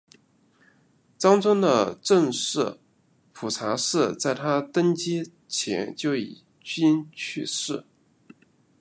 [1.19, 2.79] 章宗的正室
[3.33, 7.85] 蒲察氏在他登基前就已经去世。